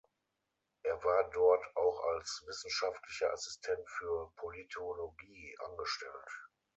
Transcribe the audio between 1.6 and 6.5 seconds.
auch als wissenschaftlicher Assistent für Politologie angestellt.